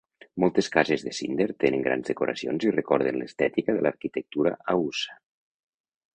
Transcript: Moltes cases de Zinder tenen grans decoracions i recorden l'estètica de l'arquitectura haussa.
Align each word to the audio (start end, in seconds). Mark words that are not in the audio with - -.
Moltes 0.43 0.69
cases 0.75 1.03
de 1.07 1.11
Zinder 1.17 1.47
tenen 1.63 1.83
grans 1.87 2.09
decoracions 2.13 2.65
i 2.69 2.73
recorden 2.77 3.19
l'estètica 3.21 3.77
de 3.77 3.85
l'arquitectura 3.89 4.57
haussa. 4.75 5.21